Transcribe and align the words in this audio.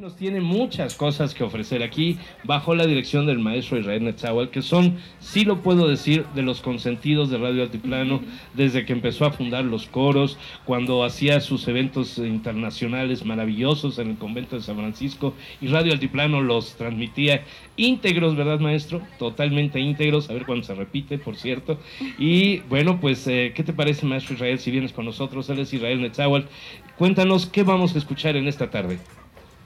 nos 0.00 0.16
tiene 0.16 0.40
muchas 0.40 0.94
cosas 0.94 1.34
que 1.34 1.44
ofrecer 1.44 1.82
aquí 1.82 2.16
bajo 2.44 2.74
la 2.74 2.86
dirección 2.86 3.26
del 3.26 3.38
maestro 3.38 3.78
Israel 3.78 4.04
Netzawal, 4.04 4.48
que 4.48 4.62
son, 4.62 4.96
sí 5.18 5.44
lo 5.44 5.60
puedo 5.60 5.88
decir, 5.88 6.24
de 6.34 6.40
los 6.40 6.62
consentidos 6.62 7.28
de 7.28 7.36
Radio 7.36 7.64
Altiplano 7.64 8.22
desde 8.54 8.86
que 8.86 8.94
empezó 8.94 9.26
a 9.26 9.32
fundar 9.32 9.62
los 9.66 9.88
coros, 9.88 10.38
cuando 10.64 11.04
hacía 11.04 11.40
sus 11.40 11.68
eventos 11.68 12.16
internacionales 12.16 13.26
maravillosos 13.26 13.98
en 13.98 14.08
el 14.08 14.16
convento 14.16 14.56
de 14.56 14.62
San 14.62 14.76
Francisco 14.76 15.34
y 15.60 15.66
Radio 15.66 15.92
Altiplano 15.92 16.40
los 16.40 16.76
transmitía 16.76 17.44
íntegros, 17.76 18.36
¿verdad 18.36 18.58
maestro? 18.58 19.02
Totalmente 19.18 19.80
íntegros, 19.80 20.30
a 20.30 20.32
ver 20.32 20.46
cuándo 20.46 20.64
se 20.64 20.74
repite, 20.74 21.18
por 21.18 21.36
cierto. 21.36 21.78
Y 22.18 22.60
bueno, 22.70 23.00
pues, 23.00 23.26
eh, 23.26 23.52
¿qué 23.54 23.62
te 23.62 23.74
parece 23.74 24.06
maestro 24.06 24.34
Israel 24.34 24.58
si 24.60 24.70
vienes 24.70 24.94
con 24.94 25.04
nosotros? 25.04 25.50
Él 25.50 25.58
es 25.58 25.74
Israel 25.74 26.00
Netzawal. 26.00 26.48
Cuéntanos 26.96 27.44
qué 27.44 27.64
vamos 27.64 27.94
a 27.94 27.98
escuchar 27.98 28.36
en 28.36 28.48
esta 28.48 28.70
tarde. 28.70 28.98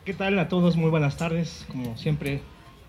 ¿Qué 0.05 0.13
tal 0.13 0.39
a 0.39 0.49
todos? 0.49 0.77
Muy 0.77 0.91
buenas 0.91 1.17
tardes. 1.17 1.65
Como 1.67 1.97
siempre, 1.97 2.43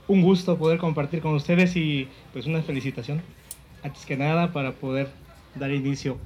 un 0.10 0.22
gusto 0.22 0.58
poder 0.58 0.80
compartir 0.80 1.22
con 1.22 1.34
ustedes 1.34 1.78
y 1.78 2.10
pues 2.34 2.46
una 2.46 2.62
felicitación, 2.62 3.22
antes 3.84 4.06
que 4.06 4.18
nada, 4.18 4.52
para 4.52 4.74
poder 4.74 5.08
dar 5.56 5.72
inicio. 5.72 6.18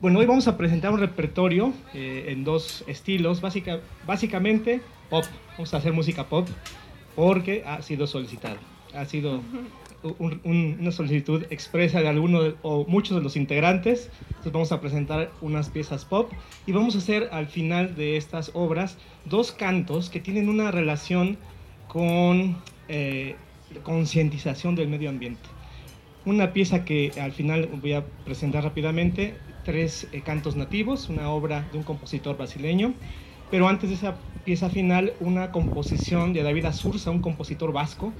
Bueno, 0.00 0.20
hoy 0.20 0.26
vamos 0.26 0.46
a 0.46 0.56
presentar 0.56 0.92
un 0.92 1.00
repertorio 1.00 1.72
eh, 1.92 2.26
en 2.28 2.44
dos 2.44 2.84
estilos, 2.86 3.40
básica, 3.40 3.80
básicamente 4.06 4.80
pop. 5.10 5.24
Vamos 5.54 5.74
a 5.74 5.78
hacer 5.78 5.92
música 5.92 6.28
pop 6.28 6.46
porque 7.16 7.64
ha 7.66 7.82
sido 7.82 8.06
solicitado. 8.06 8.58
Ha 8.94 9.06
sido 9.06 9.40
una 10.02 10.92
solicitud 10.92 11.44
expresa 11.50 12.00
de 12.00 12.08
alguno 12.08 12.54
o 12.62 12.84
muchos 12.86 13.16
de 13.16 13.22
los 13.22 13.36
integrantes. 13.36 14.10
Entonces 14.28 14.52
vamos 14.52 14.72
a 14.72 14.80
presentar 14.80 15.30
unas 15.40 15.68
piezas 15.70 16.04
pop 16.04 16.30
y 16.66 16.72
vamos 16.72 16.94
a 16.94 16.98
hacer 16.98 17.28
al 17.32 17.46
final 17.46 17.96
de 17.96 18.16
estas 18.16 18.50
obras 18.54 18.96
dos 19.24 19.52
cantos 19.52 20.10
que 20.10 20.20
tienen 20.20 20.48
una 20.48 20.70
relación 20.70 21.38
con 21.88 22.56
eh, 22.88 23.36
concientización 23.82 24.74
del 24.74 24.88
medio 24.88 25.10
ambiente. 25.10 25.48
Una 26.24 26.52
pieza 26.52 26.84
que 26.84 27.12
al 27.20 27.32
final 27.32 27.68
voy 27.80 27.94
a 27.94 28.04
presentar 28.24 28.64
rápidamente, 28.64 29.34
tres 29.64 30.08
eh, 30.12 30.20
cantos 30.20 30.56
nativos, 30.56 31.08
una 31.08 31.30
obra 31.30 31.66
de 31.72 31.78
un 31.78 31.84
compositor 31.84 32.36
brasileño, 32.36 32.94
pero 33.50 33.68
antes 33.68 33.88
de 33.88 33.96
esa 33.96 34.16
pieza 34.44 34.68
final, 34.68 35.12
una 35.20 35.50
composición 35.52 36.32
de 36.32 36.42
David 36.42 36.66
Azurza, 36.66 37.10
un 37.10 37.20
compositor 37.20 37.72
vasco, 37.72 38.12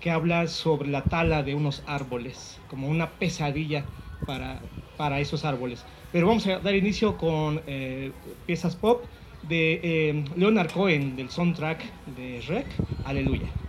que 0.00 0.10
habla 0.10 0.46
sobre 0.48 0.88
la 0.88 1.08
tala 1.08 1.42
de 1.42 1.54
unos 1.54 1.82
árboles, 1.86 2.62
como 2.66 2.88
una 2.88 3.18
pesadilla 3.18 3.92
para, 4.24 4.68
para 4.96 5.20
esos 5.20 5.44
árboles. 5.44 5.86
Pero 6.10 6.26
vamos 6.28 6.46
a 6.46 6.60
dar 6.60 6.74
inicio 6.74 7.16
con 7.18 7.62
eh, 7.66 8.12
piezas 8.46 8.76
pop 8.76 9.06
de 9.42 9.80
eh, 9.82 10.24
Leonard 10.36 10.72
Cohen, 10.72 11.16
del 11.16 11.30
soundtrack 11.30 12.04
de 12.04 12.40
Rec, 12.46 12.84
Aleluya. 13.02 13.65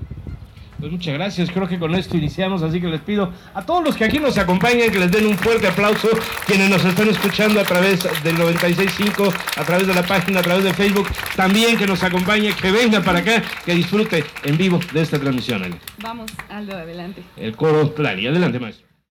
Pues 0.79 0.91
muchas 0.91 1.13
gracias, 1.15 1.49
creo 1.49 1.67
que 1.67 1.79
con 1.79 1.95
esto 1.95 2.17
iniciamos, 2.17 2.61
así 2.61 2.79
que 2.79 2.87
les 2.87 3.01
pido 3.01 3.31
a 3.55 3.65
todos 3.65 3.83
los 3.83 3.95
que 3.95 4.05
aquí 4.05 4.19
nos 4.19 4.37
acompañan 4.37 4.91
que 4.91 4.99
les 4.99 5.11
den 5.11 5.25
un 5.25 5.37
fuerte 5.37 5.67
aplauso, 5.67 6.07
quienes 6.45 6.69
nos 6.69 6.85
están 6.85 7.09
escuchando 7.09 7.59
a 7.59 7.63
través 7.63 8.03
del 8.23 8.37
96.5, 8.37 9.33
a 9.57 9.63
través 9.63 9.87
de 9.87 9.93
la 9.95 10.03
página, 10.03 10.39
a 10.39 10.43
través 10.43 10.63
de 10.63 10.73
Facebook, 10.73 11.07
también 11.35 11.77
que 11.77 11.87
nos 11.87 12.03
acompañe, 12.03 12.53
que 12.53 12.71
venga 12.71 13.01
para 13.01 13.19
acá, 13.19 13.41
que 13.65 13.73
disfrute 13.73 14.23
en 14.43 14.57
vivo 14.57 14.79
de 14.93 15.01
esta 15.01 15.19
transmisión. 15.19 15.77
Vamos, 16.01 16.31
Aldo, 16.49 16.73
adelante. 16.73 17.23
El 17.35 17.55
coro 17.55 17.89
Tlali, 17.89 18.27
adelante 18.27 18.59
maestro. 18.59 18.86